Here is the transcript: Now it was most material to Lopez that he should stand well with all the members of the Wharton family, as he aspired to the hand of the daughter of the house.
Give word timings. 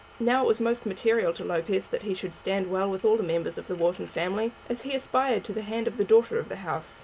Now 0.19 0.43
it 0.43 0.47
was 0.47 0.59
most 0.59 0.87
material 0.87 1.31
to 1.31 1.43
Lopez 1.45 1.87
that 1.89 2.01
he 2.01 2.15
should 2.15 2.33
stand 2.33 2.71
well 2.71 2.89
with 2.89 3.05
all 3.05 3.17
the 3.17 3.21
members 3.21 3.59
of 3.59 3.67
the 3.67 3.75
Wharton 3.75 4.07
family, 4.07 4.51
as 4.67 4.81
he 4.81 4.95
aspired 4.95 5.43
to 5.43 5.53
the 5.53 5.61
hand 5.61 5.85
of 5.85 5.97
the 5.97 6.03
daughter 6.03 6.39
of 6.39 6.49
the 6.49 6.55
house. 6.65 6.99